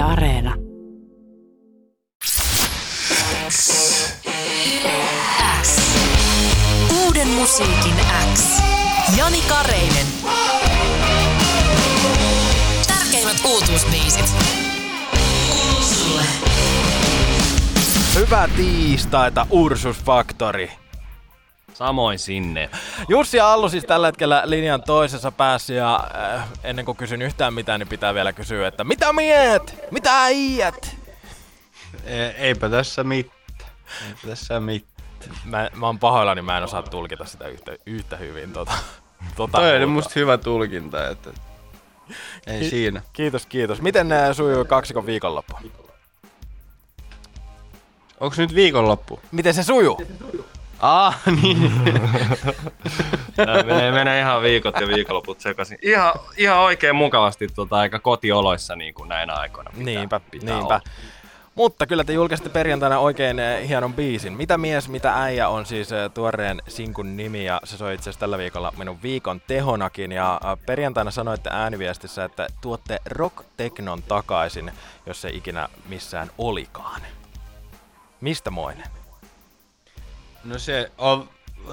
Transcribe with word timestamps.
Yle 0.00 0.08
Areena. 0.08 0.54
X. 3.48 3.70
Uuden 7.04 7.28
musiikin 7.28 7.94
X. 8.34 8.62
Jani 9.16 9.42
Kareinen. 9.48 10.06
Tärkeimmät 12.86 13.44
uutuusbiisit. 13.44 14.32
Kuuluu 15.50 15.82
sulle. 15.82 16.22
Hyvää 18.14 18.48
tiistaita, 18.56 19.46
Ursus 19.50 19.96
Factory. 19.96 20.68
Samoin 21.80 22.18
sinne. 22.18 22.70
Jussi 23.08 23.36
ja 23.36 23.52
Allu 23.52 23.68
siis 23.68 23.84
tällä 23.84 24.06
hetkellä 24.06 24.42
linjan 24.44 24.82
toisessa 24.82 25.32
päässä 25.32 25.74
ja 25.74 26.00
äh, 26.34 26.48
ennen 26.64 26.84
kuin 26.84 26.96
kysyn 26.96 27.22
yhtään 27.22 27.54
mitään, 27.54 27.80
niin 27.80 27.88
pitää 27.88 28.14
vielä 28.14 28.32
kysyä, 28.32 28.68
että 28.68 28.84
mitä 28.84 29.12
miet? 29.12 29.86
Mitä 29.90 30.22
äijät? 30.22 30.96
E- 32.04 32.26
eipä 32.26 32.68
tässä 32.68 33.04
mitään. 33.04 33.70
Eipä 34.08 34.28
tässä 34.28 34.60
mitään. 34.60 35.06
Mä, 35.44 35.70
mä 35.74 35.86
oon 35.86 35.98
pahoillani, 35.98 36.42
mä 36.42 36.58
en 36.58 36.64
osaa 36.64 36.82
tulkita 36.82 37.24
sitä 37.24 37.48
yhtä, 37.48 37.76
yhtä 37.86 38.16
hyvin. 38.16 38.52
Tota, 38.52 38.72
tota 39.36 39.58
Toi 39.58 39.76
oli 39.76 39.86
musta 39.86 40.12
hyvä 40.16 40.38
tulkinta, 40.38 41.08
että 41.08 41.30
ei 42.46 42.60
Ki- 42.60 42.70
siinä. 42.70 43.02
Kiitos, 43.12 43.46
kiitos. 43.46 43.82
Miten 43.82 44.12
äh, 44.12 44.36
sujuu 44.36 44.64
kaksikon 44.64 45.06
viikonloppu? 45.06 45.58
Onks 48.20 48.38
nyt 48.38 48.54
viikonloppu? 48.54 49.20
Miten 49.32 49.54
se 49.54 49.62
sujuu? 49.62 50.02
Ah, 50.80 51.18
niin. 51.42 51.72
Menee, 53.66 53.92
menee 53.92 54.20
ihan 54.20 54.42
viikot 54.42 54.80
ja 54.80 54.88
viikonloput 54.88 55.40
sekaisin. 55.40 55.78
Ihan, 55.82 56.12
ihan 56.36 56.58
oikein 56.58 56.96
mukavasti 56.96 57.48
tota, 57.48 57.76
aika 57.76 57.98
kotioloissa 57.98 58.76
niin 58.76 58.94
kuin 58.94 59.08
näinä 59.08 59.34
aikoina. 59.34 59.70
Pitää, 59.70 59.84
Niinpä, 59.84 60.20
pitää 60.30 60.54
niinpä. 60.54 60.64
olla. 60.74 60.80
Mutta 61.54 61.86
kyllä 61.86 62.04
te 62.04 62.12
julkaisitte 62.12 62.50
perjantaina 62.50 62.98
oikein 62.98 63.38
eh, 63.38 63.68
hienon 63.68 63.94
biisin. 63.94 64.32
Mitä 64.32 64.58
mies, 64.58 64.88
mitä 64.88 65.22
äijä 65.22 65.48
on 65.48 65.66
siis 65.66 65.92
eh, 65.92 66.10
tuoreen 66.14 66.62
sinkun 66.68 67.16
nimi 67.16 67.44
ja 67.44 67.60
se 67.64 67.76
soi 67.76 67.94
itse 67.94 68.02
asiassa 68.02 68.20
tällä 68.20 68.38
viikolla 68.38 68.72
minun 68.76 69.02
viikon 69.02 69.40
tehonakin. 69.46 70.12
Ja 70.12 70.40
eh, 70.44 70.66
perjantaina 70.66 71.10
sanoitte 71.10 71.50
ääniviestissä, 71.52 72.24
että 72.24 72.46
tuotte 72.60 72.98
rock-teknon 73.06 74.02
takaisin, 74.02 74.72
jos 75.06 75.20
se 75.22 75.28
ikinä 75.28 75.68
missään 75.88 76.30
olikaan. 76.38 77.00
Mistä 78.20 78.50
moinen? 78.50 78.86
No 80.44 80.58
se, 80.58 80.92
on, 80.98 81.28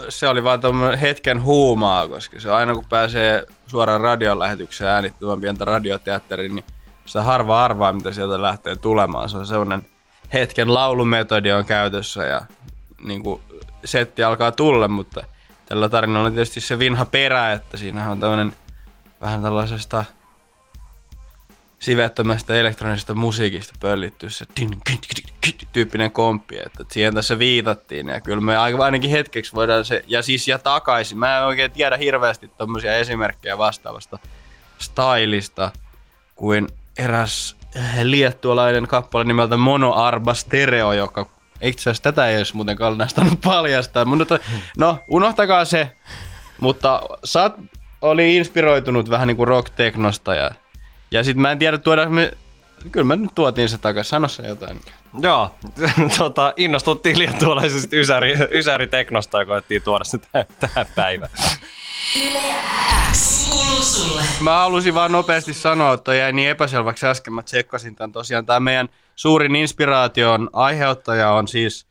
se 0.09 0.27
oli 0.27 0.43
vaan 0.43 0.59
tommonen 0.61 0.99
hetken 0.99 1.43
huumaa, 1.43 2.07
koska 2.07 2.39
se 2.39 2.51
aina 2.51 2.73
kun 2.73 2.85
pääsee 2.89 3.45
suoraan 3.67 4.01
radion 4.01 4.39
lähetykseen 4.39 4.91
äänittämään 4.91 5.41
pientä 5.41 5.65
radioteatteria, 5.65 6.49
niin 6.49 6.65
sitä 7.05 7.23
harva 7.23 7.65
arvaa, 7.65 7.93
mitä 7.93 8.11
sieltä 8.11 8.41
lähtee 8.41 8.75
tulemaan. 8.75 9.29
Se 9.29 9.37
on 9.37 9.47
sellainen 9.47 9.85
hetken 10.33 10.73
laulumetodi 10.73 11.51
on 11.51 11.65
käytössä 11.65 12.25
ja 12.25 12.41
niin 13.03 13.23
kuin 13.23 13.41
setti 13.85 14.23
alkaa 14.23 14.51
tulla, 14.51 14.87
mutta 14.87 15.23
tällä 15.65 15.89
tarinalla 15.89 16.27
on 16.27 16.33
tietysti 16.33 16.61
se 16.61 16.79
vinha 16.79 17.05
perä, 17.05 17.51
että 17.51 17.77
siinä 17.77 18.11
on 18.11 18.19
tämmöinen 18.19 18.53
vähän 19.21 19.41
tällaisesta 19.41 20.05
sivettömästä 21.79 22.55
elektronisesta 22.55 23.13
musiikista 23.13 23.73
pöllitty 23.79 24.29
se 24.29 24.45
tyyppinen 25.73 26.11
komppi, 26.11 26.57
että 26.65 26.85
siihen 26.91 27.13
tässä 27.13 27.39
viitattiin. 27.39 28.07
Ja 28.07 28.21
kyllä 28.21 28.41
me 28.41 28.57
aika- 28.57 28.83
ainakin 28.83 29.09
hetkeksi 29.09 29.53
voidaan 29.53 29.85
se, 29.85 30.03
ja 30.07 30.21
siis 30.21 30.47
ja 30.47 30.59
takaisin, 30.59 31.17
mä 31.17 31.37
en 31.37 31.43
oikein 31.43 31.71
tiedä 31.71 31.97
hirveästi 31.97 32.47
tommosia 32.47 32.97
esimerkkejä 32.97 33.57
vastaavasta 33.57 34.19
stylista 34.79 35.71
kuin 36.35 36.67
eräs 36.97 37.55
äh, 37.77 37.99
liettualainen 38.03 38.87
kappale 38.87 39.23
nimeltä 39.23 39.57
Mono 39.57 39.93
Arba 39.93 40.33
Stereo, 40.33 40.93
joka 40.93 41.25
itse 41.61 41.81
asiassa 41.81 42.03
tätä 42.03 42.27
ei 42.27 42.37
olisi 42.37 42.55
muuten 42.55 42.77
kallistanut 42.77 43.41
paljastaa, 43.43 44.05
mutta 44.05 44.39
no 44.77 44.99
unohtakaa 45.09 45.65
se, 45.65 45.91
mutta 46.61 47.01
Sat 47.23 47.55
oli 48.01 48.35
inspiroitunut 48.35 49.09
vähän 49.09 49.27
niinku 49.27 49.45
rock-teknosta 49.45 50.35
ja, 50.35 50.51
ja 51.11 51.23
sit 51.23 51.37
mä 51.37 51.51
en 51.51 51.59
tiedä 51.59 51.77
tuoda 51.77 52.09
me, 52.09 52.31
kyllä 52.91 53.05
me 53.05 53.15
nyt 53.15 53.31
tuotiin 53.35 53.69
se 53.69 53.77
takaisin, 53.77 54.09
sano 54.09 54.27
se 54.27 54.47
jotain. 54.47 54.81
Joo, 55.21 55.55
tota, 56.17 56.53
innostuttiin 56.57 57.19
liettualaisesta 57.19 57.95
ysäri, 57.95 58.33
ysäriteknosta 58.51 59.39
ja 59.39 59.45
koettiin 59.45 59.81
tuoda 59.81 60.03
se 60.03 60.17
tähän, 60.17 60.45
tähän 60.59 60.85
päivään. 60.95 61.31
Mä 64.41 64.57
halusin 64.57 64.93
vaan 64.93 65.11
nopeasti 65.11 65.53
sanoa, 65.53 65.93
että 65.93 66.15
jäi 66.15 66.33
niin 66.33 66.49
epäselväksi 66.49 67.07
äsken, 67.07 67.33
mä 67.33 67.43
tsekkasin 67.43 67.95
tämän 67.95 68.11
tosiaan. 68.11 68.45
Tämä 68.45 68.59
meidän 68.59 68.89
suurin 69.15 69.55
inspiraation 69.55 70.49
aiheuttaja 70.53 71.31
on 71.31 71.47
siis 71.47 71.87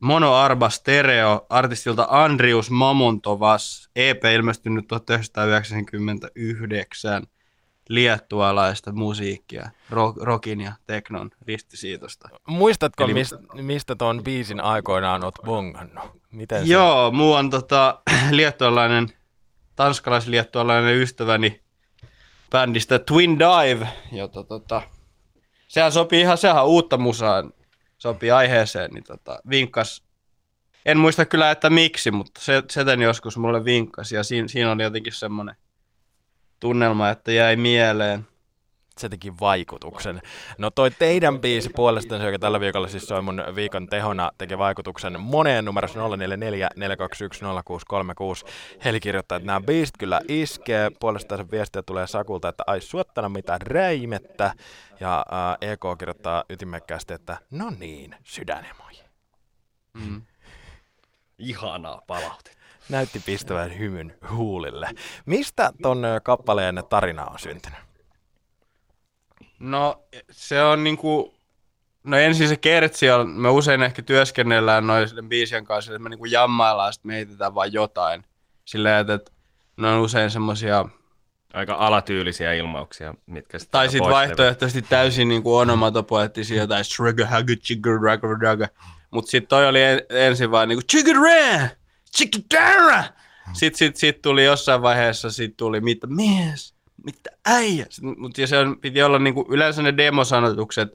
Mono 0.00 0.34
Arba 0.34 0.70
Stereo 0.70 1.46
artistilta 1.50 2.06
Andrius 2.10 2.70
Mamontovas, 2.70 3.90
EP 3.96 4.24
ilmestynyt 4.24 4.88
1999 4.88 7.22
liettualaista 7.88 8.92
musiikkia, 8.92 9.70
rock, 9.90 10.22
rockin 10.22 10.60
ja 10.60 10.72
teknon 10.86 11.30
ristisiitosta. 11.46 12.28
Muistatko, 12.46 13.04
Eli- 13.04 13.14
mistä, 13.14 13.38
mistä 13.54 13.96
ton 13.96 14.24
biisin 14.24 14.60
aikoinaan 14.60 15.24
oot 15.24 15.34
bongannut? 15.44 16.04
Miten 16.32 16.66
se? 16.66 16.72
Joo, 16.72 17.10
muu 17.10 17.32
on 17.32 17.50
tota, 17.50 18.02
liettualainen, 18.30 19.08
tanskalais-liettualainen 19.76 20.96
ystäväni 20.96 21.60
bändistä 22.50 22.98
Twin 22.98 23.38
Dive, 23.38 23.88
jota 24.12 24.44
tota, 24.44 24.82
sehän 25.68 25.92
sopii 25.92 26.20
ihan, 26.20 26.38
sehän 26.38 26.66
uutta 26.66 26.96
musaa, 26.96 27.44
sopii 27.98 28.30
aiheeseen, 28.30 28.90
niin 28.90 29.04
tota, 29.04 29.38
vinkkas, 29.50 30.02
en 30.86 30.98
muista 30.98 31.24
kyllä, 31.24 31.50
että 31.50 31.70
miksi, 31.70 32.10
mutta 32.10 32.40
se, 32.40 32.62
seten 32.70 33.02
joskus 33.02 33.36
mulle 33.36 33.64
vinkkasi 33.64 34.14
ja 34.14 34.22
siinä, 34.22 34.48
siinä 34.48 34.72
oli 34.72 34.82
jotenkin 34.82 35.12
semmoinen 35.12 35.56
tunnelma, 36.60 37.10
että 37.10 37.32
jäi 37.32 37.56
mieleen. 37.56 38.26
se 38.98 39.08
teki 39.08 39.32
vaikutuksen. 39.40 40.22
No 40.58 40.70
toi 40.70 40.90
teidän 40.90 41.40
biisi 41.40 41.70
puolestaan, 41.76 42.20
se 42.20 42.26
joka 42.26 42.38
tällä 42.38 42.60
viikolla 42.60 42.88
siis 42.88 43.06
soi 43.08 43.22
mun 43.22 43.42
viikon 43.54 43.86
tehona, 43.86 44.30
teki 44.38 44.58
vaikutuksen 44.58 45.20
moneen 45.20 45.64
numerossa 45.64 45.98
044 45.98 46.68
421 46.76 47.44
0636. 47.64 48.44
Heli 48.84 49.00
kirjoittaa, 49.00 49.36
että 49.36 49.46
nämä 49.46 49.60
biisit 49.60 49.94
kyllä 49.98 50.20
iskee. 50.28 50.90
Puolestaan 51.00 51.40
se 51.40 51.50
viestiä 51.50 51.82
tulee 51.82 52.06
Sakulta, 52.06 52.48
että 52.48 52.64
ai 52.66 52.80
suottana 52.80 53.28
mitä 53.28 53.58
räimettä. 53.62 54.54
Ja 55.00 55.24
ää, 55.30 55.56
EK 55.60 55.80
kirjoittaa 55.98 56.44
ytimekkäästi, 56.50 57.14
että 57.14 57.36
no 57.50 57.72
niin, 57.78 58.16
sydänemoji. 58.24 59.04
Mm. 59.94 60.22
Ihanaa 61.38 62.02
palautetta. 62.06 62.55
Näytti 62.88 63.20
pistävän 63.26 63.78
hymyn 63.78 64.14
huulille. 64.30 64.90
Mistä 65.26 65.70
ton 65.82 66.02
kappaleen 66.22 66.82
tarina 66.88 67.24
on 67.24 67.38
syntynyt? 67.38 67.78
No 69.58 70.02
se 70.30 70.62
on 70.62 70.84
niinku, 70.84 71.34
no 72.04 72.16
ensin 72.16 72.48
se 72.48 72.56
kertsi 72.56 73.10
on, 73.10 73.28
me 73.28 73.48
usein 73.48 73.82
ehkä 73.82 74.02
työskennellään 74.02 74.86
noiden 74.86 75.28
biisien 75.28 75.64
kanssa, 75.64 75.92
että 75.92 76.02
me 76.02 76.08
niinku 76.08 76.24
jammaillaan, 76.24 76.92
sitten 76.92 77.08
me 77.08 77.14
heitetään 77.14 77.54
vaan 77.54 77.72
jotain. 77.72 78.24
Silleen, 78.64 79.10
että, 79.10 79.32
ne 79.76 79.88
on 79.88 80.00
usein 80.00 80.30
semmosia, 80.30 80.84
Aika 81.54 81.74
alatyylisiä 81.74 82.52
ilmauksia, 82.52 83.14
mitkä 83.26 83.58
sitten 83.58 83.72
tai 83.72 83.88
sitten 83.88 84.10
vaihtoehtoisesti 84.10 84.82
täysin 84.82 85.28
niinku 85.28 85.56
onomatopoeettisia, 85.56 86.62
jotain 86.62 86.84
struggle, 86.84 87.28
hugger, 87.36 87.56
chigger, 87.56 88.00
ragger, 88.02 88.30
ragger. 88.40 88.68
Mut 89.10 89.28
sit 89.28 89.48
toi 89.48 89.66
oli 89.66 89.82
en, 89.82 90.02
ensin 90.10 90.50
vaan 90.50 90.68
niinku 90.68 90.82
chigger, 90.90 91.16
chigger, 91.16 91.68
Sitten 93.52 93.78
sit, 93.78 93.96
sit 93.96 94.22
tuli 94.22 94.44
jossain 94.44 94.82
vaiheessa, 94.82 95.30
sit 95.30 95.56
tuli 95.56 95.80
mitä 95.80 96.06
mies, 96.06 96.74
mitä 97.04 97.30
äijä. 97.46 97.86
Sit- 97.90 98.18
Mut 98.18 98.38
ja 98.38 98.46
se 98.46 98.58
on, 98.58 98.80
piti 98.80 99.02
olla 99.02 99.18
niinku, 99.18 99.46
yleensä 99.50 99.82
ne 99.82 99.96
demosanotukset 99.96 100.88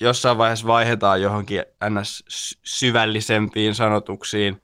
jossain 0.00 0.38
vaiheessa 0.38 0.66
vaihdetaan 0.66 1.22
johonkin 1.22 1.64
ns. 1.90 2.24
sy- 2.28 2.58
syvällisempiin 2.64 3.74
sanotuksiin. 3.74 4.62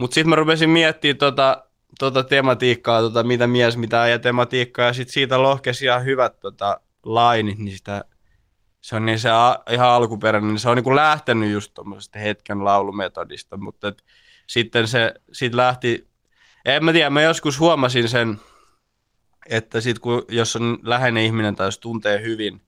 Mut 0.00 0.12
sitten 0.12 0.28
mä 0.28 0.36
rupesin 0.36 0.70
miettimään 0.70 1.18
tota, 1.18 1.64
tota 1.98 2.24
tematiikkaa, 2.24 3.00
tota, 3.00 3.22
mitä 3.22 3.46
mies, 3.46 3.76
mitä 3.76 4.02
äijä 4.02 4.18
tematiikkaa, 4.18 4.86
ja 4.86 4.92
sit 4.92 5.08
siitä 5.08 5.42
lohkesi 5.42 5.84
ihan 5.84 6.04
hyvät 6.04 6.40
tota, 6.40 6.80
lainit, 7.02 7.58
niin 7.58 7.76
sitä, 7.76 8.04
se 8.80 8.96
on 8.96 9.06
niin 9.06 9.18
se 9.18 9.30
a, 9.30 9.58
ihan 9.70 9.88
alkuperäinen, 9.88 10.48
niin 10.48 10.58
se 10.58 10.68
on 10.68 10.76
niinku 10.76 10.96
lähtenyt 10.96 11.52
just 11.52 11.74
tuommoisesta 11.74 12.18
hetken 12.18 12.64
laulumetodista, 12.64 13.56
mutta 13.56 13.88
et, 13.88 14.02
sitten 14.46 14.88
se 14.88 15.14
sit 15.32 15.54
lähti, 15.54 16.08
en 16.64 16.84
mä 16.84 16.92
tiedä, 16.92 17.10
mä 17.10 17.22
joskus 17.22 17.60
huomasin 17.60 18.08
sen, 18.08 18.40
että 19.48 19.80
sit 19.80 19.98
kun, 19.98 20.24
jos 20.28 20.56
on 20.56 20.78
läheinen 20.82 21.24
ihminen 21.24 21.56
tai 21.56 21.66
jos 21.66 21.78
tuntee 21.78 22.22
hyvin, 22.22 22.62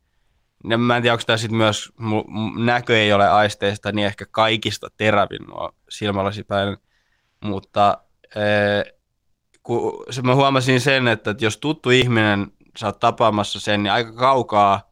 niin 0.64 0.80
mä 0.80 0.96
en 0.96 1.02
tiedä, 1.02 1.14
onko 1.14 1.22
tämä 1.26 1.36
sitten 1.36 1.56
myös, 1.56 1.92
mu, 1.98 2.24
mu, 2.26 2.64
näkö 2.64 2.98
ei 2.98 3.12
ole 3.12 3.28
aisteista, 3.28 3.92
niin 3.92 4.06
ehkä 4.06 4.26
kaikista 4.30 4.88
terävin 4.96 5.42
nuo 5.48 5.74
silmälasipäin, 5.88 6.76
mutta 7.40 7.98
ee, 8.36 8.84
kun 9.62 10.04
se 10.10 10.22
mä 10.22 10.34
huomasin 10.34 10.80
sen, 10.80 11.08
että, 11.08 11.30
että 11.30 11.44
jos 11.44 11.56
tuttu 11.56 11.90
ihminen, 11.90 12.46
sä 12.78 12.86
oot 12.86 13.00
tapaamassa 13.00 13.60
sen, 13.60 13.82
niin 13.82 13.92
aika 13.92 14.12
kaukaa 14.12 14.87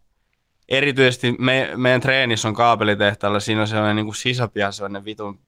erityisesti 0.68 1.34
me, 1.38 1.70
meidän 1.76 2.00
treenissä 2.00 2.48
on 2.48 2.54
kaapelitehtaalla, 2.54 3.40
siinä 3.40 3.60
on 3.60 3.68
sellainen 3.68 3.96
niin 3.96 4.06
kuin 4.06 4.16
sisäpiha, 4.16 4.72
sellainen 4.72 5.04
vitun 5.04 5.38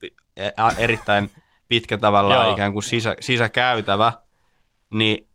ä- 0.59 0.75
erittäin 0.79 1.31
pitkä 1.69 1.99
tavallaan 1.99 2.53
ikään 2.53 2.73
kuin 2.73 2.83
sisä, 2.83 3.17
sisäkäytävä, 3.21 4.13
niin 4.91 5.29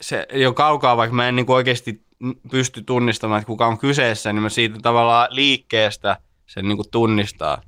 se 0.00 0.26
jo 0.32 0.52
kaukaa, 0.52 0.96
vaikka 0.96 1.16
mä 1.16 1.28
en 1.28 1.36
niin 1.36 1.46
kuin 1.46 1.56
oikeasti 1.56 2.02
pysty 2.50 2.82
tunnistamaan, 2.82 3.38
että 3.38 3.46
kuka 3.46 3.66
on 3.66 3.78
kyseessä, 3.78 4.32
niin 4.32 4.42
mä 4.42 4.48
siitä 4.48 4.78
tavallaan 4.82 5.28
liikkeestä 5.30 6.16
sen 6.46 6.68
niin 6.68 6.76
kuin 6.76 6.90
tunnistaa. 6.90 7.62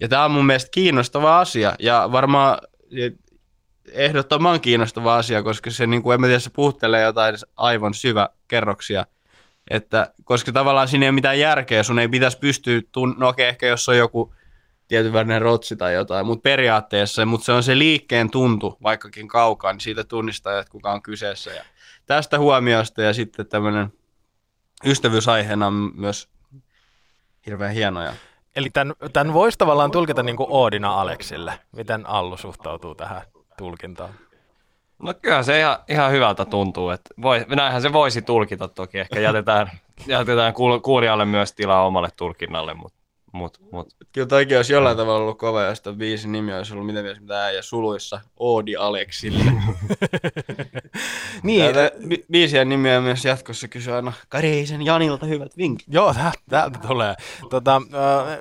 Ja 0.00 0.08
tämä 0.08 0.24
on 0.24 0.30
mun 0.30 0.46
mielestä 0.46 0.70
kiinnostava 0.70 1.40
asia, 1.40 1.74
ja 1.78 2.08
varmaan 2.12 2.58
ehdottoman 3.92 4.60
kiinnostava 4.60 5.16
asia, 5.16 5.42
koska 5.42 5.70
se, 5.70 5.86
niin 5.86 6.02
kuin, 6.02 6.14
en 6.14 6.20
mä 6.20 6.26
tiedä, 6.26 6.38
se 6.38 6.50
puhuttelee 6.50 7.02
jotain 7.02 7.34
aivan 7.56 7.94
syvä 7.94 8.28
kerroksia, 8.48 9.06
että, 9.70 10.14
koska 10.24 10.52
tavallaan 10.52 10.88
siinä 10.88 11.06
ei 11.06 11.08
ole 11.08 11.14
mitään 11.14 11.38
järkeä, 11.38 11.82
sun 11.82 11.98
ei 11.98 12.08
pitäisi 12.08 12.38
pystyä, 12.38 12.78
tun- 12.80 13.14
no 13.18 13.28
okei, 13.28 13.48
ehkä 13.48 13.66
jos 13.66 13.88
on 13.88 13.96
joku 13.96 14.34
tietyn 14.88 15.12
värinen 15.12 15.42
rotsi 15.42 15.76
tai 15.76 15.94
jotain, 15.94 16.26
mutta 16.26 16.42
periaatteessa, 16.42 17.26
mutta 17.26 17.44
se 17.44 17.52
on 17.52 17.62
se 17.62 17.78
liikkeen 17.78 18.30
tuntu, 18.30 18.76
vaikkakin 18.82 19.28
kaukaa, 19.28 19.72
niin 19.72 19.80
siitä 19.80 20.04
tunnistaa, 20.04 20.58
että 20.58 20.70
kuka 20.70 20.92
on 20.92 21.02
kyseessä. 21.02 21.50
Ja 21.50 21.64
tästä 22.06 22.38
huomiosta 22.38 23.02
ja 23.02 23.14
sitten 23.14 23.46
tämmöinen 23.46 23.92
ystävyysaiheena 24.84 25.66
on 25.66 25.92
myös 25.94 26.28
hirveän 27.46 27.72
hienoja. 27.72 28.14
Eli 28.56 28.70
tämän, 28.70 28.94
tämän 29.12 29.34
voisi 29.34 29.58
tavallaan 29.58 29.90
tulkita 29.90 30.22
niin 30.22 30.36
kuin 30.36 30.46
Oodina 30.50 31.00
Aleksille. 31.00 31.60
Miten 31.76 32.06
Allu 32.06 32.36
suhtautuu 32.36 32.94
tähän 32.94 33.22
tulkintaan? 33.58 34.14
No 35.02 35.14
kyllä 35.22 35.42
se 35.42 35.58
ihan, 35.60 35.76
ihan 35.88 36.12
hyvältä 36.12 36.44
tuntuu. 36.44 36.90
Että 36.90 37.14
voi, 37.22 37.46
näinhän 37.48 37.82
se 37.82 37.92
voisi 37.92 38.22
tulkita 38.22 38.68
toki. 38.68 38.98
Ehkä 38.98 39.20
jätetään, 39.20 39.70
jätetään 40.06 40.52
kuul- 40.54 40.80
kuulijalle 40.80 41.24
myös 41.24 41.52
tilaa 41.52 41.86
omalle 41.86 42.08
tulkinnalle, 42.16 42.74
mutta 42.74 42.98
mut, 43.32 43.58
mut. 43.72 43.88
Kyllä 44.12 44.26
toikin 44.26 44.56
olisi 44.56 44.72
jollain 44.72 44.96
tavalla 44.96 45.18
ollut 45.18 45.38
kova, 45.38 45.62
jos 45.62 45.80
tämän 45.80 45.98
biisin 45.98 46.32
nimi 46.32 46.54
olisi 46.54 46.72
ollut 46.72 46.86
miten 46.86 47.04
mies 47.04 47.20
mitä 47.20 47.44
äijä 47.44 47.62
suluissa 47.62 48.20
Oodi 48.36 48.76
Aleksille. 48.76 49.44
Niin, 51.42 51.74
Tätä 51.74 51.90
bi- 52.08 52.24
biisien 52.30 52.68
nimiä 52.68 53.00
myös 53.00 53.24
jatkossa 53.24 53.68
kysyä 53.68 53.96
aina 53.96 54.12
Kareisen 54.28 54.82
Janilta 54.82 55.26
hyvät 55.26 55.56
vinkit. 55.56 55.86
Joo, 55.90 56.14
tä- 56.14 56.32
täältä 56.48 56.78
tulee. 56.78 57.14
Tota, 57.50 57.82
äh, 57.94 58.38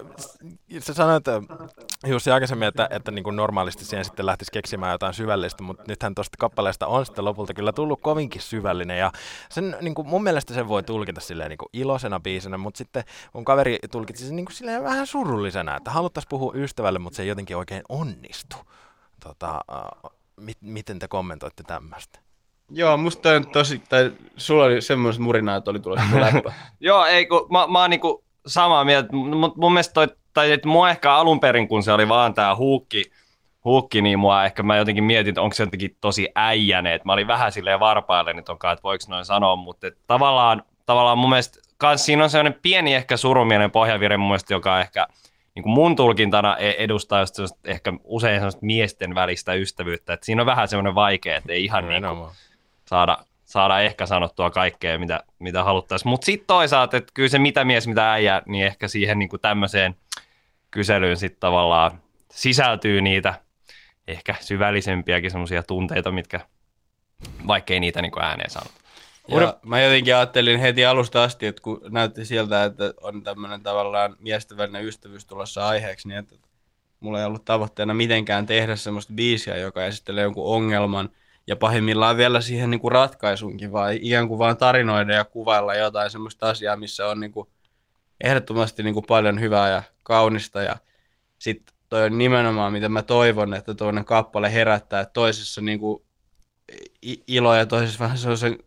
sä 0.80 0.94
sanoit 0.94 1.28
äh, 1.28 1.42
Jussi 2.08 2.32
aikaisemmin, 2.32 2.68
että, 2.68 2.88
että 2.92 3.12
niin 3.12 3.24
kuin 3.24 3.36
normaalisti 3.36 3.86
siihen 3.86 4.06
sitten 4.06 4.26
lähtisi 4.26 4.52
keksimään 4.52 4.92
jotain 4.92 5.14
syvällistä, 5.14 5.64
mutta 5.64 5.84
nythän 5.88 6.16
tuosta 6.16 6.38
kappaleesta 6.40 6.88
on 6.88 7.06
sitten 7.06 7.26
lopulta 7.26 7.54
kyllä 7.54 7.74
tullut 7.74 8.02
kovinkin 8.02 8.42
syvällinen. 8.42 9.00
Ja 9.00 9.12
sen, 9.50 9.78
niin 9.82 9.96
kuin 9.96 10.08
mun 10.08 10.24
mielestä 10.24 10.54
sen 10.54 10.68
voi 10.68 10.84
tulkita 10.84 11.22
silleen 11.22 11.50
niin 11.50 11.58
kuin 11.58 11.70
iloisena 11.74 12.20
biisenä, 12.20 12.58
mutta 12.58 12.78
sitten 12.78 13.04
mun 13.34 13.46
kaveri 13.46 13.78
tulkitsi 13.92 14.26
sen 14.26 14.36
niin 14.36 14.46
kuin 14.46 14.56
silleen 14.56 14.84
vähän 14.84 15.08
surullisena, 15.08 15.78
että 15.78 15.92
haluttaisiin 15.92 16.30
puhua 16.30 16.54
ystävälle, 16.56 17.00
mutta 17.00 17.18
se 17.18 17.24
ei 17.24 17.28
jotenkin 17.30 17.58
oikein 17.58 17.84
onnistu. 17.90 18.56
Tota, 19.24 19.62
äh, 19.72 20.12
mit, 20.36 20.58
miten 20.62 21.00
te 21.00 21.08
kommentoitte 21.08 21.64
tämmöistä? 21.64 22.20
Joo, 22.70 22.98
musta 22.98 23.30
on 23.30 23.48
tosi, 23.48 23.84
tai 23.90 24.12
sulla 24.38 24.64
oli 24.64 24.82
semmoista 24.82 25.22
murinaa, 25.22 25.56
että 25.56 25.72
oli 25.72 25.80
tulossa 25.80 26.20
läppä. 26.22 26.54
Joo, 26.80 27.06
ei 27.06 27.26
kun 27.26 27.48
mä, 27.50 27.68
mä 27.68 27.80
oon 27.80 27.90
niinku 27.90 28.24
samaa 28.48 28.86
mieltä, 28.86 29.16
mutta 29.16 29.60
mun 29.60 29.74
mielestä 29.74 29.94
toi, 29.94 30.08
tai 30.34 30.52
että 30.52 30.68
mua 30.68 30.90
ehkä 30.90 31.14
alun 31.14 31.40
perin, 31.40 31.68
kun 31.68 31.84
se 31.84 31.92
oli 31.92 32.10
vaan 32.10 32.34
tää 32.34 32.56
huukki, 32.56 33.04
huukki, 33.66 34.02
niin 34.02 34.20
mua 34.20 34.46
ehkä 34.46 34.64
mä 34.64 34.78
jotenkin 34.78 35.04
mietin, 35.04 35.30
että 35.30 35.42
onko 35.42 35.54
se 35.54 35.64
jotenkin 35.64 35.98
tosi 36.02 36.30
äijäne, 36.36 36.94
että 36.94 37.06
mä 37.06 37.14
olin 37.14 37.28
vähän 37.28 37.52
silleen 37.52 37.80
varpaille 37.80 38.34
nyt 38.34 38.50
onkaan, 38.50 38.74
että 38.74 38.84
voiko 38.84 39.06
noin 39.08 39.26
sanoa, 39.26 39.56
mutta 39.56 39.88
et 39.88 39.98
tavallaan, 40.08 40.64
tavallaan 40.86 41.18
mun 41.18 41.30
mielestä 41.30 41.60
kans 41.78 42.06
siinä 42.06 42.24
on 42.24 42.30
sellainen 42.30 42.60
pieni 42.62 42.96
ehkä 42.96 43.18
surumielen 43.18 43.72
pohjavire 43.72 44.18
mun 44.18 44.28
mielestä, 44.28 44.54
joka 44.54 44.82
ehkä 44.82 45.08
niin 45.56 45.64
kuin 45.64 45.74
mun 45.74 45.96
tulkintana 45.96 46.58
e- 46.58 46.76
edustaa 46.78 47.20
just 47.20 47.58
ehkä 47.66 47.94
usein 48.04 48.40
semmoista 48.40 48.66
miesten 48.66 49.16
välistä 49.16 49.54
ystävyyttä, 49.54 50.14
että 50.14 50.26
siinä 50.26 50.42
on 50.42 50.46
vähän 50.46 50.68
semmoinen 50.68 50.96
vaikea, 50.96 51.38
että 51.38 51.54
ei 51.54 51.64
ihan 51.64 51.90
niin 51.90 52.04
kuin, 52.04 52.30
saada, 52.86 53.18
saada 53.46 53.80
ehkä 53.80 54.06
sanottua 54.06 54.50
kaikkea, 54.50 55.00
mitä, 55.00 55.24
mitä 55.40 55.64
haluttaisiin. 55.64 56.10
Mutta 56.10 56.26
sitten 56.26 56.48
toisaalta, 56.48 56.98
että 56.98 57.12
kyllä 57.14 57.30
se 57.30 57.40
mitä 57.40 57.66
mies, 57.66 57.88
mitä 57.88 58.12
äijä, 58.12 58.42
niin 58.46 58.66
ehkä 58.66 58.88
siihen 58.88 59.20
niin 59.20 59.30
kuin 59.30 59.42
tämmöiseen 59.42 59.96
kyselyyn 60.72 61.18
sitten 61.18 61.40
tavallaan 61.40 62.02
sisältyy 62.32 63.02
niitä 63.02 63.34
ehkä 64.08 64.36
syvällisempiäkin 64.42 65.32
semmoisia 65.32 65.64
tunteita, 65.64 66.12
mitkä 66.12 66.40
vaikkei 67.48 67.80
niitä 67.80 68.02
niin 68.02 68.12
kuin 68.12 68.24
ääneen 68.24 68.50
sanota. 68.50 68.82
Ja 69.28 69.58
mä 69.66 69.82
jotenkin 69.82 70.16
ajattelin 70.16 70.60
heti 70.60 70.86
alusta 70.86 71.24
asti, 71.24 71.46
että 71.46 71.62
kun 71.62 71.82
näytti 71.90 72.26
sieltä, 72.26 72.64
että 72.64 72.94
on 73.02 73.24
tämmöinen 73.24 73.64
tavallaan 73.64 74.16
miesten 74.20 74.58
välinen 74.58 74.86
ystävyys 74.86 75.26
tulossa 75.26 75.68
aiheeksi, 75.68 76.08
niin 76.08 76.18
että 76.18 76.36
mulla 77.00 77.20
ei 77.20 77.26
ollut 77.26 77.46
tavoitteena 77.46 77.94
mitenkään 77.94 78.46
tehdä 78.46 78.76
semmoista 78.76 79.14
biisiä, 79.14 79.58
joka 79.58 79.86
esittelee 79.86 80.24
jonkun 80.24 80.56
ongelman 80.56 81.10
ja 81.48 81.56
pahimmillaan 81.56 82.18
vielä 82.18 82.42
siihen 82.42 82.70
niin 82.70 82.82
kuin 82.82 82.92
ratkaisunkin, 82.92 83.72
vaan 83.72 83.94
ikään 83.94 84.28
kuin 84.28 84.40
vaan 84.40 84.58
tarinoida 84.58 85.14
ja 85.14 85.26
kuvailla 85.26 85.76
jotain 85.76 86.12
semmoista 86.12 86.50
asiaa, 86.50 86.76
missä 86.76 87.08
on 87.08 87.20
niin 87.20 87.32
kuin 87.32 87.48
ehdottomasti 88.24 88.84
niin 88.84 88.94
kuin 88.94 89.06
paljon 89.06 89.40
hyvää 89.40 89.70
ja 89.70 89.84
kaunista 90.04 90.62
ja 90.62 90.76
sitten 91.40 91.76
toi 91.90 92.04
on 92.06 92.18
nimenomaan, 92.18 92.74
mitä 92.74 92.90
mä 92.90 93.04
toivon, 93.04 93.54
että 93.54 93.74
toinen 93.74 94.06
kappale 94.06 94.54
herättää, 94.54 95.02
että 95.02 95.14
toisessa 95.14 95.62
niin 95.62 95.80
kuin 95.80 96.04
ilo 97.28 97.56
ja 97.56 97.66
toisessa 97.66 98.00
vähän 98.00 98.18
sellaisen 98.18 98.58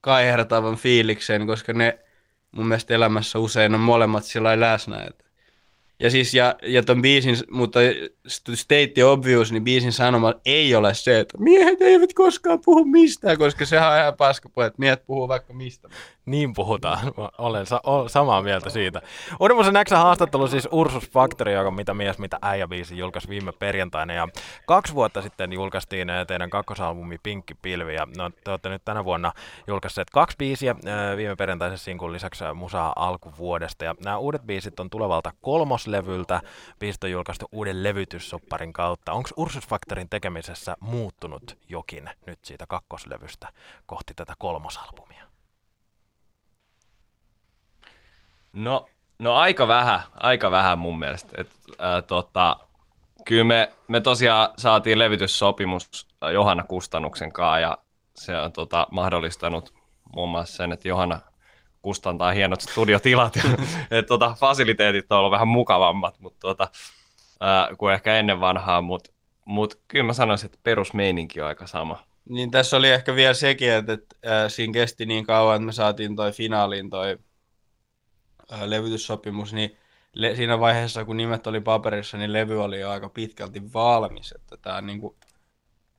kaihertavan 0.00 0.76
fiiliksen, 0.76 1.46
koska 1.46 1.72
ne 1.72 1.98
mun 2.50 2.66
mielestä 2.66 2.94
elämässä 2.94 3.38
usein 3.38 3.74
on 3.74 3.80
molemmat 3.80 4.24
sillä 4.24 4.60
läsnä. 4.60 5.04
Että. 5.04 5.23
Ja 6.04 6.10
siis, 6.10 6.34
ja, 6.34 6.54
ja 6.62 6.82
ton 6.82 7.02
biisin, 7.02 7.36
mutta 7.50 7.80
state 8.54 9.04
obvious, 9.04 9.52
niin 9.52 9.64
biisin 9.64 9.92
sanoma 9.92 10.34
ei 10.44 10.74
ole 10.74 10.94
se, 10.94 11.20
että 11.20 11.38
miehet 11.38 11.82
eivät 11.82 12.14
koskaan 12.14 12.60
puhu 12.64 12.84
mistään, 12.84 13.38
koska 13.38 13.66
sehän 13.66 13.92
on 13.92 13.98
ihan 13.98 14.14
paskapuhe, 14.16 14.66
että 14.66 14.78
miehet 14.78 15.06
puhuu 15.06 15.28
vaikka 15.28 15.52
mistä. 15.54 15.88
Niin 16.26 16.54
puhutaan. 16.54 17.12
Mä 17.16 17.28
Olen 17.38 17.66
sa- 17.66 17.80
ol- 17.84 18.08
samaa 18.08 18.42
mieltä 18.42 18.70
siitä. 18.70 19.02
Uudemmoisen 19.40 19.74
X 19.84 19.90
haastattelu 19.90 20.46
siis 20.46 20.68
Ursus 20.70 21.10
Factory, 21.10 21.52
joka 21.52 21.70
mitä 21.70 21.94
mies, 21.94 22.18
mitä 22.18 22.38
äijä 22.42 22.68
biisi 22.68 22.98
julkaisi 22.98 23.28
viime 23.28 23.52
perjantaina. 23.52 24.12
Ja 24.14 24.28
kaksi 24.66 24.94
vuotta 24.94 25.22
sitten 25.22 25.52
julkaistiin 25.52 26.10
eh, 26.10 26.26
teidän 26.26 26.50
kakkosalbumi 26.50 27.18
Pinkki 27.22 27.54
Pilvi. 27.54 27.94
Ja 27.94 28.06
no, 28.16 28.30
te 28.44 28.50
olette 28.50 28.68
nyt 28.68 28.84
tänä 28.84 29.04
vuonna 29.04 29.32
julkaisseet 29.66 30.10
kaksi 30.10 30.36
biisiä 30.36 30.70
eh, 30.70 31.16
viime 31.16 31.36
perjantaisen 31.36 31.78
sinkun 31.78 32.12
lisäksi 32.12 32.44
eh, 32.44 32.54
musaa 32.54 32.92
alkuvuodesta. 32.96 33.84
Ja 33.84 33.94
nämä 34.04 34.18
uudet 34.18 34.42
biisit 34.42 34.80
on 34.80 34.90
tulevalta 34.90 35.32
kolmoslevyltä. 36.02 36.40
Biisit 36.78 37.04
on 37.04 37.10
julkaistu 37.10 37.48
uuden 37.52 37.82
levytyssopparin 37.82 38.72
kautta. 38.72 39.12
Onko 39.12 39.30
Ursus 39.36 39.66
Factorin 39.66 40.08
tekemisessä 40.08 40.76
muuttunut 40.80 41.58
jokin 41.68 42.10
nyt 42.26 42.38
siitä 42.44 42.66
kakkoslevystä 42.68 43.48
kohti 43.86 44.14
tätä 44.14 44.34
kolmosalbumia? 44.38 45.24
No, 48.52 48.88
no 49.18 49.34
aika 49.34 49.68
vähän, 49.68 50.00
aika 50.14 50.50
vähän 50.50 50.78
mun 50.78 50.98
mielestä. 50.98 51.40
Et, 51.40 51.50
ää, 51.78 52.02
tota, 52.02 52.56
kyllä 53.24 53.44
me, 53.44 53.72
me 53.88 54.00
tosiaan 54.00 54.48
saatiin 54.58 54.98
levytyssopimus 54.98 56.08
Johanna 56.32 56.64
Kustannuksen 56.64 57.32
kanssa 57.32 57.58
ja 57.58 57.78
se 58.14 58.38
on 58.38 58.52
tota, 58.52 58.86
mahdollistanut 58.90 59.74
muun 60.14 60.28
muassa 60.28 60.56
sen, 60.56 60.72
että 60.72 60.88
Johanna 60.88 61.20
kustantaa 61.84 62.32
hienot 62.32 62.60
studiotilat 62.60 63.36
ja 63.36 63.42
et, 63.98 64.06
tota, 64.06 64.36
fasiliteetit 64.40 65.12
on 65.12 65.18
ollut 65.18 65.30
vähän 65.30 65.48
mukavammat 65.48 66.20
mutta, 66.20 66.40
tota, 66.40 66.68
ää, 67.40 67.68
kuin 67.78 67.94
ehkä 67.94 68.16
ennen 68.16 68.40
vanhaa, 68.40 68.82
mutta 68.82 69.10
mut, 69.44 69.80
kyllä 69.88 70.04
mä 70.04 70.12
sanoisin, 70.12 70.46
että 70.46 70.58
perusmeininki 70.62 71.40
on 71.40 71.46
aika 71.46 71.66
sama. 71.66 72.04
Niin 72.28 72.50
tässä 72.50 72.76
oli 72.76 72.90
ehkä 72.90 73.14
vielä 73.14 73.34
sekin, 73.34 73.72
että, 73.72 73.92
että 73.92 74.16
äh, 74.26 74.50
siinä 74.50 74.72
kesti 74.72 75.06
niin 75.06 75.26
kauan, 75.26 75.56
että 75.56 75.66
me 75.66 75.72
saatiin 75.72 76.16
toi 76.16 76.32
finaaliin 76.32 76.90
toi 76.90 77.18
äh, 78.52 78.62
levytyssopimus, 78.62 79.52
niin 79.52 79.76
le- 80.12 80.36
siinä 80.36 80.60
vaiheessa, 80.60 81.04
kun 81.04 81.16
nimet 81.16 81.46
oli 81.46 81.60
paperissa, 81.60 82.18
niin 82.18 82.32
levy 82.32 82.62
oli 82.62 82.80
jo 82.80 82.90
aika 82.90 83.08
pitkälti 83.08 83.72
valmis, 83.72 84.32
että 84.32 84.56
tämä 84.56 84.80
niinku, 84.80 85.16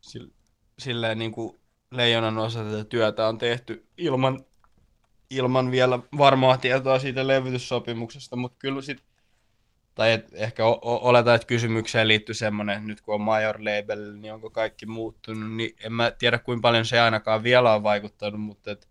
sil- 0.10 0.34
silleen 0.80 1.20
niinku 1.20 1.60
leijonan 1.92 2.38
osa 2.38 2.64
tätä 2.64 2.84
työtä 2.84 3.28
on 3.28 3.38
tehty 3.38 3.88
ilman, 3.98 4.46
ilman 5.30 5.72
vielä 5.72 6.00
varmaa 6.18 6.58
tietoa 6.58 7.00
siitä 7.00 7.28
levytyssopimuksesta, 7.28 8.36
mutta 8.36 8.58
kyllä 8.60 8.82
sit, 8.82 9.04
tai 9.96 10.12
et 10.12 10.28
ehkä 10.34 10.66
o- 10.66 10.80
o- 10.82 11.10
oletan, 11.10 11.36
että 11.36 11.48
kysymykseen 11.48 12.08
liittyy 12.08 12.36
semmoinen, 12.36 12.76
että 12.76 12.88
nyt 12.88 13.02
kun 13.02 13.16
on 13.16 13.22
major 13.22 13.56
label, 13.60 14.14
niin 14.14 14.34
onko 14.34 14.50
kaikki 14.50 14.86
muuttunut, 14.86 15.52
niin 15.52 15.76
en 15.84 15.94
mä 15.94 16.12
tiedä 16.12 16.40
kuinka 16.40 16.62
paljon 16.62 16.86
se 16.86 17.00
ainakaan 17.00 17.44
vielä 17.44 17.74
on 17.74 17.84
vaikuttanut, 17.84 18.42
mutta 18.42 18.72
et 18.72 18.90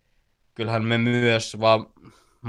kyllähän 0.55 0.85
me 0.85 0.99
myös 0.99 1.61
vaan 1.61 1.87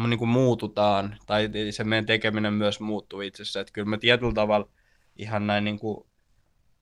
niin 0.08 0.20
kuin 0.20 0.30
muututaan, 0.30 1.18
tai 1.26 1.50
se 1.72 1.84
meidän 1.84 2.06
tekeminen 2.06 2.54
myös 2.54 2.80
muuttuu 2.80 3.22
itsessä, 3.22 3.60
että 3.60 3.74
kyllä 3.74 3.90
mä 3.90 3.98
tietyllä 3.98 4.34
tavalla 4.34 4.70
ihan 5.16 5.48
näin 5.48 5.64
niin 5.64 5.80
kuin 5.80 6.08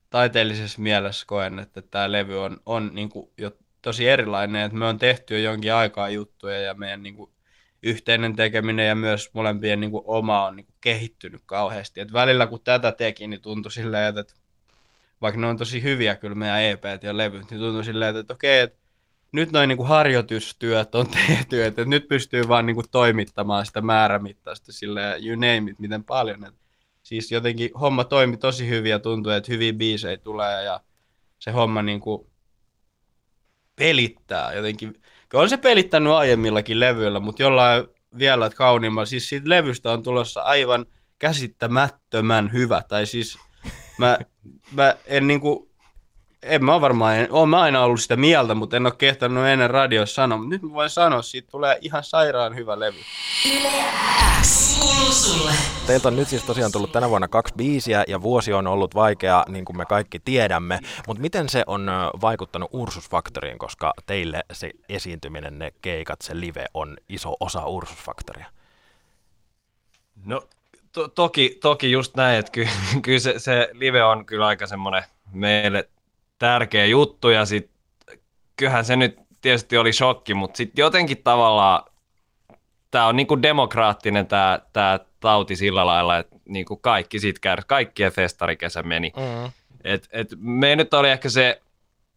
taiteellisessa 0.10 0.82
mielessä 0.82 1.26
koen, 1.28 1.60
että 1.60 1.82
tämä 1.82 2.12
levy 2.12 2.44
on, 2.44 2.58
on 2.66 2.92
niin 2.94 3.10
kuin 3.10 3.32
jo 3.38 3.52
tosi 3.84 4.10
erilainen, 4.10 4.62
että 4.62 4.78
me 4.78 4.86
on 4.86 4.98
tehty 4.98 5.34
jo 5.40 5.52
jonkin 5.52 5.74
aikaa 5.74 6.10
juttuja 6.10 6.62
ja 6.62 6.74
meidän 6.74 7.04
niin 7.04 7.16
kuin 7.16 7.32
yhteinen 7.84 8.36
tekeminen 8.36 8.88
ja 8.88 8.96
myös 8.96 9.30
molempien 9.34 9.80
niin 9.80 9.92
kuin 9.92 10.04
oma 10.06 10.46
on 10.46 10.56
niin 10.56 10.66
kuin 10.66 10.76
kehittynyt 10.82 11.42
kauheasti. 11.46 12.02
Et 12.02 12.14
välillä 12.14 12.48
kun 12.48 12.62
tätä 12.64 12.92
teki, 12.92 13.28
niin 13.28 13.42
tuntui 13.42 13.72
silleen, 13.72 14.18
että 14.18 14.34
vaikka 15.22 15.42
ne 15.42 15.48
on 15.48 15.58
tosi 15.58 15.84
hyviä 15.84 16.16
kyllä 16.16 16.36
meidän 16.36 16.64
EPt 16.64 17.04
ja 17.04 17.18
levyt, 17.18 17.52
niin 17.52 17.60
tuntui 17.60 17.84
silleen, 17.84 18.16
että 18.16 18.34
okei, 18.34 18.60
että 18.60 18.78
nyt 19.32 19.52
noin 19.52 19.68
niin 19.68 19.78
kuin 19.78 19.90
harjoitustyöt 19.90 20.96
on 20.96 21.08
tehty, 21.28 21.64
että 21.64 21.86
nyt 21.86 22.08
pystyy 22.08 22.48
vaan 22.48 22.66
niin 22.66 22.76
kuin 22.76 22.90
toimittamaan 22.92 23.66
sitä 23.66 23.82
määrämittaista 23.82 24.72
sille 24.72 25.18
you 25.26 25.36
name 25.36 25.72
it, 25.72 25.80
miten 25.80 26.04
paljon. 26.04 26.46
Et 26.46 26.56
siis 27.04 27.32
jotenkin 27.32 27.70
homma 27.80 28.04
toimi 28.04 28.38
tosi 28.38 28.70
hyvin 28.70 28.92
ja 28.92 29.00
tuntuu, 29.00 29.32
että 29.32 29.52
hyviä 29.52 29.74
biisejä 29.74 30.18
tulee 30.18 30.64
ja 30.64 30.80
se 31.40 31.52
homma 31.52 31.82
niin 31.82 32.00
kuin 32.00 32.28
pelittää 33.76 34.54
jotenkin. 34.54 35.02
On 35.34 35.50
se 35.50 35.58
pelittänyt 35.58 36.14
aiemmillakin 36.14 36.80
levyillä, 36.80 37.20
mutta 37.20 37.44
jollain 37.44 37.88
vielä 38.18 38.50
kauniimmalla. 38.50 39.06
Siis 39.06 39.30
siitä 39.30 39.50
levystä 39.50 39.92
on 39.92 40.04
tulossa 40.04 40.42
aivan 40.42 40.86
käsittämättömän 41.20 42.52
hyvä. 42.54 42.84
Tai 42.88 43.06
siis 43.06 43.38
mä, 43.98 44.18
mä 44.72 44.96
en 45.06 45.28
niinku, 45.28 45.73
en 46.44 46.66
mä 46.66 46.82
varmaan, 46.82 47.16
en, 47.16 47.28
oon 47.32 47.50
mä 47.50 47.62
aina 47.62 47.84
ollut 47.84 48.02
sitä 48.02 48.16
mieltä, 48.16 48.56
mutta 48.56 48.78
en 48.78 48.86
ole 48.86 48.94
kehtannut 48.98 49.46
ennen 49.46 49.70
radiossa 49.70 50.16
sanoa. 50.16 50.38
Mutta 50.38 50.50
nyt 50.50 50.62
mä 50.62 50.74
voin 50.74 50.90
sanoa, 50.90 51.20
että 51.20 51.30
siitä 51.30 51.52
tulee 51.52 51.78
ihan 51.82 52.04
sairaan 52.04 52.56
hyvä 52.56 52.80
levy. 52.80 53.00
Teiltä 55.88 56.08
on 56.08 56.16
nyt 56.16 56.28
siis 56.28 56.44
tosiaan 56.44 56.72
tullut 56.72 56.92
tänä 56.92 57.10
vuonna 57.10 57.28
kaksi 57.28 57.54
biisiä 57.58 58.04
ja 58.08 58.22
vuosi 58.22 58.54
on 58.54 58.68
ollut 58.68 58.96
vaikea, 58.96 59.46
niin 59.48 59.66
kuin 59.66 59.78
me 59.78 59.86
kaikki 59.86 60.20
tiedämme. 60.20 60.80
Mutta 61.08 61.22
miten 61.22 61.50
se 61.50 61.64
on 61.68 61.90
vaikuttanut 62.22 62.70
Ursus 62.74 63.10
Factoryin, 63.10 63.58
koska 63.58 63.94
teille 64.06 64.44
se 64.54 64.72
esiintyminen, 64.90 65.60
ne 65.60 65.72
keikat, 65.82 66.22
se 66.22 66.40
live 66.40 66.66
on 66.74 66.98
iso 67.10 67.36
osa 67.40 67.66
Ursus 67.66 67.98
Factoria? 67.98 68.46
No 70.26 70.42
to- 70.92 71.08
toki, 71.08 71.58
toki 71.62 71.92
just 71.92 72.16
näin, 72.16 72.40
että 72.40 72.52
ky- 72.52 72.68
kyllä 73.04 73.20
se, 73.20 73.40
se 73.40 73.70
live 73.74 74.04
on 74.04 74.26
kyllä 74.26 74.48
aika 74.48 74.68
semmoinen 74.68 75.04
meille 75.32 75.90
tärkeä 76.44 76.86
juttu 76.86 77.30
ja 77.30 77.46
sit 77.46 77.72
kyllähän 78.56 78.86
se 78.86 78.96
nyt 78.96 79.20
tietysti 79.42 79.78
oli 79.78 79.94
shokki, 79.94 80.34
mutta 80.34 80.58
sitten 80.58 80.84
jotenkin 80.84 81.24
tavallaan 81.24 81.84
tämä 82.92 83.08
on 83.08 83.16
niinku 83.16 83.42
demokraattinen 83.42 84.28
tämä 84.28 84.60
tää 84.74 85.00
tauti 85.20 85.56
sillä 85.56 85.86
lailla, 85.86 86.18
että 86.18 86.36
niinku 86.46 86.78
kaikki 86.78 87.20
siitä 87.20 87.40
kärsivät, 87.42 87.68
kaikkien 87.68 88.12
festarikesä 88.12 88.84
meni. 88.84 89.12
Mm. 89.16 89.52
Et, 89.84 90.08
et 90.12 90.28
me 90.38 90.76
nyt 90.76 90.94
oli 90.94 91.10
ehkä 91.10 91.30
se, 91.30 91.62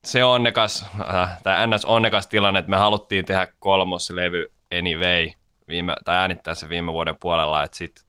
se 0.05 0.25
onnekas, 0.25 0.87
äh, 1.15 1.43
tai 1.43 1.67
ns. 1.67 1.85
onnekas 1.85 2.27
tilanne, 2.27 2.59
että 2.59 2.71
me 2.71 2.77
haluttiin 2.77 3.25
tehdä 3.25 3.49
kolmoslevy 3.59 4.53
anyway, 4.79 5.31
viime, 5.69 5.95
tai 6.05 6.17
äänittää 6.17 6.55
se 6.55 6.69
viime 6.69 6.93
vuoden 6.93 7.17
puolella, 7.21 7.63
että 7.63 7.77
sit 7.77 8.05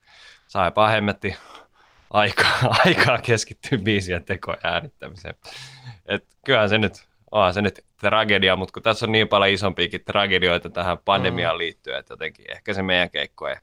saipa 0.46 0.88
hemmetti 0.88 1.36
aikaa, 2.22 2.76
aikaa 2.84 3.18
keskittyä 3.18 3.78
biisien 3.78 4.24
tekoon 4.24 4.56
ja 4.64 4.70
äänittämiseen. 4.70 5.34
Et 6.06 6.26
kyllähän 6.44 6.68
se 6.68 6.78
nyt, 6.78 7.08
onhan 7.30 7.54
se 7.54 7.62
nyt 7.62 7.84
tragedia, 8.00 8.56
mutta 8.56 8.72
kun 8.72 8.82
tässä 8.82 9.06
on 9.06 9.12
niin 9.12 9.28
paljon 9.28 9.54
isompiakin 9.54 10.04
tragedioita 10.04 10.70
tähän 10.70 10.98
pandemiaan 11.04 11.58
liittyen, 11.58 11.98
että 11.98 12.12
jotenkin 12.12 12.50
ehkä 12.50 12.74
se 12.74 12.82
meidän 12.82 13.10
keikkojen 13.10 13.60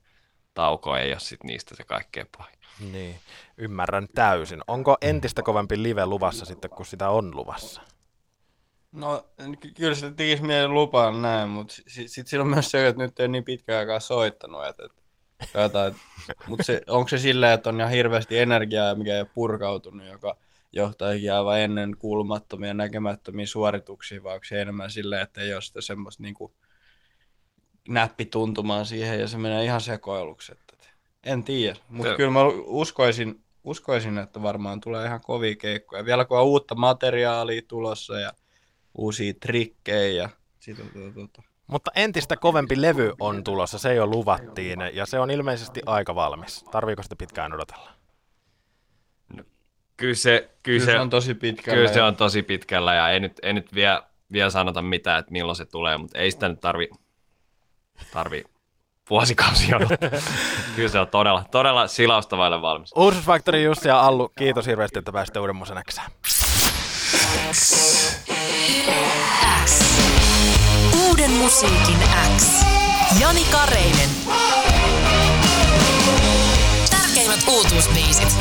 tauko 0.53 0.97
ei 0.97 1.11
ole 1.11 1.19
sit 1.19 1.43
niistä 1.43 1.75
se 1.75 1.83
kaikkein 1.83 2.27
pahin. 2.37 2.55
Niin, 2.91 3.15
ymmärrän 3.57 4.07
täysin. 4.15 4.61
Onko 4.67 4.97
entistä 5.01 5.43
kovempi 5.43 5.83
live 5.83 6.05
luvassa 6.05 6.45
sitten, 6.45 6.69
kun 6.69 6.85
sitä 6.85 7.09
on 7.09 7.35
luvassa? 7.35 7.81
No 8.91 9.25
ky- 9.59 9.71
kyllä 9.71 9.95
se 9.95 10.11
tekisi 10.11 10.43
mieli 10.43 10.67
lupaa 10.67 11.11
näin, 11.11 11.49
mutta 11.49 11.73
sitten 11.73 12.09
sit 12.09 12.27
siinä 12.27 12.43
on 12.43 12.49
myös 12.49 12.71
se, 12.71 12.87
että 12.87 13.03
nyt 13.03 13.19
ei 13.19 13.27
niin 13.27 13.43
pitkään 13.43 13.79
aikaa 13.79 13.99
soittanut. 13.99 14.65
Että, 14.65 14.85
että 14.85 15.01
jotain, 15.61 15.95
mutta 16.47 16.63
se, 16.63 16.81
onko 16.87 17.07
se 17.07 17.17
silleen, 17.17 17.53
että 17.53 17.69
on 17.69 17.79
ihan 17.79 17.91
hirveästi 17.91 18.37
energiaa, 18.37 18.95
mikä 18.95 19.13
ei 19.13 19.19
ole 19.19 19.29
purkautunut, 19.33 20.07
joka 20.07 20.37
johtaisikin 20.73 21.33
aivan 21.33 21.59
ennen 21.59 21.97
kuulumattomia 21.97 22.73
näkemättömiä 22.73 23.45
suorituksia, 23.45 24.23
vai 24.23 24.33
onko 24.33 24.43
se 24.43 24.61
enemmän 24.61 24.91
silleen, 24.91 25.21
että 25.21 25.41
ei 25.41 25.53
ole 25.53 25.61
sitä 25.61 25.81
semmoista 25.81 26.23
niinku 26.23 26.53
näppituntumaa 27.87 28.85
siihen 28.85 29.19
ja 29.19 29.27
se 29.27 29.37
menee 29.37 29.63
ihan 29.63 29.81
sekoiluksi. 29.81 30.51
Että, 30.51 30.75
en 31.23 31.43
tiedä, 31.43 31.79
mutta 31.89 32.11
Se- 32.11 32.17
kyllä 32.17 32.31
mä 32.31 32.39
uskoisin, 32.65 33.43
uskoisin, 33.63 34.17
että 34.17 34.41
varmaan 34.41 34.81
tulee 34.81 35.05
ihan 35.05 35.21
kovia 35.21 35.55
keikkoja. 35.55 36.05
Vielä 36.05 36.25
kun 36.25 36.39
on 36.39 36.45
uutta 36.45 36.75
materiaalia 36.75 37.61
tulossa 37.67 38.19
ja 38.19 38.33
uusia 38.97 39.33
trikkejä 39.33 40.23
ja 40.23 40.29
sit 40.59 40.79
on 40.79 40.89
tuota, 40.93 41.13
tuota. 41.13 41.54
Mutta 41.67 41.91
entistä 41.95 42.37
kovempi 42.37 42.81
levy 42.81 43.13
on 43.19 43.43
tulossa, 43.43 43.77
se 43.77 43.93
jo 43.93 44.07
luvattiin, 44.07 44.79
ja 44.93 45.05
se 45.05 45.19
on 45.19 45.31
ilmeisesti 45.31 45.81
aika 45.85 46.15
valmis. 46.15 46.63
Tarviiko 46.71 47.03
sitä 47.03 47.15
pitkään 47.15 47.53
odotella? 47.53 47.89
Kyllä 49.97 50.15
se, 50.15 50.39
kyllä 50.39 50.49
Kyllä 50.63 50.85
se, 50.85 50.91
se 50.91 50.99
on 50.99 51.09
tosi 51.09 51.33
pitkällä. 51.33 51.75
Kyllä 51.77 51.93
se 51.93 51.99
ja- 51.99 52.05
on 52.05 52.15
tosi 52.15 52.43
pitkällä 52.43 52.93
ja 52.95 53.09
ei 53.09 53.19
nyt, 53.19 53.39
ei 53.43 53.53
nyt 53.53 53.73
vielä, 53.73 54.03
vielä 54.31 54.49
sanota 54.49 54.81
mitään, 54.81 55.19
että 55.19 55.31
milloin 55.31 55.55
se 55.55 55.65
tulee, 55.65 55.97
mutta 55.97 56.17
ei 56.19 56.31
sitä 56.31 56.49
nyt 56.49 56.59
tarvi, 56.61 56.89
tarvi 58.13 58.43
vuosikausia 59.09 59.75
odottaa. 59.77 60.09
Kyllä 60.75 60.89
se 60.89 60.99
on 60.99 61.07
todella, 61.07 61.43
todella 61.51 61.87
silausta 61.87 62.37
vaille 62.37 62.61
valmis. 62.61 62.91
Ursus 62.95 63.23
Factory 63.25 63.61
Jussi 63.61 63.87
ja 63.87 64.01
Allu, 64.01 64.29
kiitos 64.37 64.65
hirveästi, 64.67 64.99
että 64.99 65.11
pääsitte 65.11 65.39
uuden 65.39 65.55
musan 65.55 65.83
Xään. 65.91 66.11
X. 67.51 68.15
Musiikin 71.45 71.99
X. 72.37 72.65
Jani 73.19 73.45
Kareinen. 73.51 74.09
Tärkeimmät 76.89 77.47
uutuusbiisit. 77.47 78.37